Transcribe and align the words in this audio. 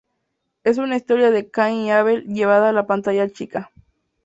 Es 0.63 0.79
una 0.79 0.95
historia 0.95 1.29
de 1.29 1.51
Caín 1.51 1.81
y 1.81 1.91
Abel 1.91 2.23
llevada 2.23 2.69
a 2.69 2.73
la 2.73 2.87
pantalla 2.87 3.29
chica. 3.29 3.69